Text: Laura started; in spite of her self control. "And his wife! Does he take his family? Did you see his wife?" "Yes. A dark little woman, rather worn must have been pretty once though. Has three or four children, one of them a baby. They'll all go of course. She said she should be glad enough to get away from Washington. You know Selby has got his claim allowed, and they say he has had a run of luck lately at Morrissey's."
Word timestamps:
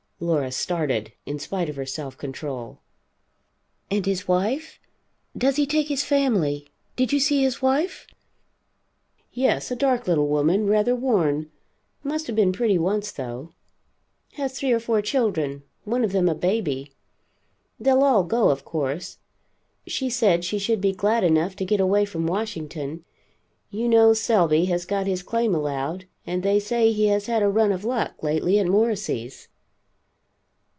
Laura 0.23 0.51
started; 0.51 1.11
in 1.25 1.39
spite 1.39 1.67
of 1.67 1.75
her 1.75 1.83
self 1.85 2.15
control. 2.15 2.77
"And 3.89 4.05
his 4.05 4.27
wife! 4.27 4.79
Does 5.35 5.55
he 5.55 5.65
take 5.65 5.87
his 5.87 6.03
family? 6.03 6.67
Did 6.95 7.11
you 7.11 7.19
see 7.19 7.41
his 7.41 7.59
wife?" 7.59 8.05
"Yes. 9.33 9.71
A 9.71 9.75
dark 9.75 10.07
little 10.07 10.27
woman, 10.27 10.67
rather 10.67 10.95
worn 10.95 11.49
must 12.03 12.27
have 12.27 12.35
been 12.35 12.51
pretty 12.53 12.77
once 12.77 13.11
though. 13.11 13.53
Has 14.33 14.53
three 14.59 14.71
or 14.71 14.79
four 14.79 15.01
children, 15.01 15.63
one 15.85 16.03
of 16.03 16.11
them 16.11 16.29
a 16.29 16.35
baby. 16.35 16.93
They'll 17.79 18.03
all 18.03 18.23
go 18.23 18.49
of 18.51 18.63
course. 18.63 19.17
She 19.87 20.07
said 20.11 20.43
she 20.45 20.59
should 20.59 20.81
be 20.81 20.91
glad 20.91 21.23
enough 21.23 21.55
to 21.55 21.65
get 21.65 21.79
away 21.79 22.05
from 22.05 22.27
Washington. 22.27 23.03
You 23.71 23.87
know 23.89 24.13
Selby 24.13 24.65
has 24.65 24.85
got 24.85 25.07
his 25.07 25.23
claim 25.23 25.55
allowed, 25.55 26.05
and 26.27 26.43
they 26.43 26.59
say 26.59 26.91
he 26.91 27.07
has 27.07 27.25
had 27.25 27.41
a 27.41 27.49
run 27.49 27.71
of 27.71 27.83
luck 27.83 28.21
lately 28.21 28.59
at 28.59 28.67
Morrissey's." 28.67 29.47